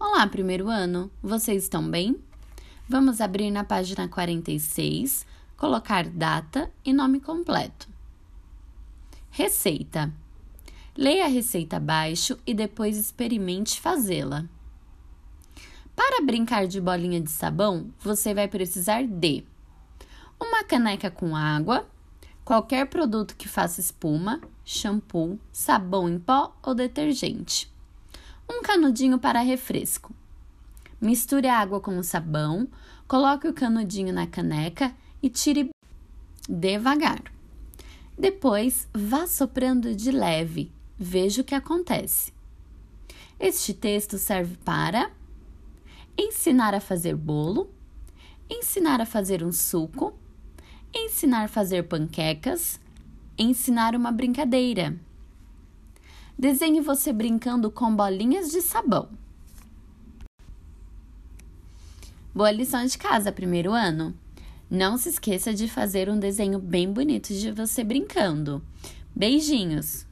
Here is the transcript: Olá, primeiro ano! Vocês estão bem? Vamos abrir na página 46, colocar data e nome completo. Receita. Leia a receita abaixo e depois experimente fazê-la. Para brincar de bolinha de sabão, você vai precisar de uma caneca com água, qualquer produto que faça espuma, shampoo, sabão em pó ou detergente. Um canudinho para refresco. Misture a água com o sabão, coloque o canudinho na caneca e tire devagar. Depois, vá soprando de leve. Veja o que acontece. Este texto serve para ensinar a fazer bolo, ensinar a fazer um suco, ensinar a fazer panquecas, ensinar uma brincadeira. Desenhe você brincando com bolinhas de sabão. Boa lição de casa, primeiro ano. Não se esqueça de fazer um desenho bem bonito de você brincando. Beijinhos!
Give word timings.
Olá, 0.00 0.24
primeiro 0.28 0.68
ano! 0.68 1.10
Vocês 1.20 1.64
estão 1.64 1.90
bem? 1.90 2.16
Vamos 2.88 3.20
abrir 3.20 3.50
na 3.50 3.64
página 3.64 4.06
46, 4.06 5.26
colocar 5.56 6.08
data 6.08 6.70
e 6.84 6.92
nome 6.92 7.18
completo. 7.18 7.88
Receita. 9.28 10.14
Leia 10.96 11.24
a 11.24 11.28
receita 11.28 11.78
abaixo 11.78 12.38
e 12.46 12.54
depois 12.54 12.96
experimente 12.96 13.80
fazê-la. 13.80 14.44
Para 15.96 16.24
brincar 16.24 16.68
de 16.68 16.80
bolinha 16.80 17.20
de 17.20 17.32
sabão, 17.32 17.90
você 17.98 18.32
vai 18.32 18.46
precisar 18.46 19.04
de 19.04 19.42
uma 20.38 20.62
caneca 20.62 21.10
com 21.10 21.34
água, 21.34 21.84
qualquer 22.44 22.86
produto 22.86 23.34
que 23.34 23.48
faça 23.48 23.80
espuma, 23.80 24.40
shampoo, 24.64 25.40
sabão 25.50 26.08
em 26.08 26.20
pó 26.20 26.56
ou 26.62 26.72
detergente. 26.72 27.68
Um 28.50 28.62
canudinho 28.62 29.18
para 29.18 29.40
refresco. 29.40 30.14
Misture 31.00 31.46
a 31.46 31.58
água 31.58 31.80
com 31.80 31.98
o 31.98 32.02
sabão, 32.02 32.66
coloque 33.06 33.46
o 33.46 33.52
canudinho 33.52 34.12
na 34.12 34.26
caneca 34.26 34.94
e 35.22 35.28
tire 35.28 35.70
devagar. 36.48 37.22
Depois, 38.18 38.88
vá 38.92 39.26
soprando 39.26 39.94
de 39.94 40.10
leve. 40.10 40.72
Veja 40.98 41.42
o 41.42 41.44
que 41.44 41.54
acontece. 41.54 42.32
Este 43.38 43.72
texto 43.72 44.18
serve 44.18 44.56
para 44.64 45.12
ensinar 46.16 46.74
a 46.74 46.80
fazer 46.80 47.14
bolo, 47.14 47.70
ensinar 48.50 49.00
a 49.00 49.06
fazer 49.06 49.44
um 49.44 49.52
suco, 49.52 50.18
ensinar 50.92 51.44
a 51.44 51.48
fazer 51.48 51.84
panquecas, 51.84 52.80
ensinar 53.38 53.94
uma 53.94 54.10
brincadeira. 54.10 54.98
Desenhe 56.38 56.80
você 56.80 57.12
brincando 57.12 57.68
com 57.68 57.92
bolinhas 57.92 58.52
de 58.52 58.62
sabão. 58.62 59.08
Boa 62.32 62.52
lição 62.52 62.86
de 62.86 62.96
casa, 62.96 63.32
primeiro 63.32 63.72
ano. 63.72 64.14
Não 64.70 64.96
se 64.96 65.08
esqueça 65.08 65.52
de 65.52 65.66
fazer 65.66 66.08
um 66.08 66.16
desenho 66.16 66.60
bem 66.60 66.92
bonito 66.92 67.34
de 67.34 67.50
você 67.50 67.82
brincando. 67.82 68.62
Beijinhos! 69.16 70.07